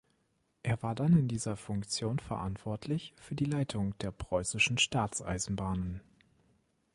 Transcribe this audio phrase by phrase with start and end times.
[0.63, 6.01] Er war dann in dieser Funktion verantwortlich für die Leitung der preußischen Staatseisenbahnen.